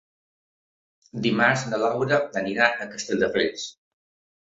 Dimarts 1.27 1.67
na 1.73 1.81
Laura 1.83 2.19
irà 2.57 2.73
a 2.73 2.91
Castelldefels. 2.97 3.73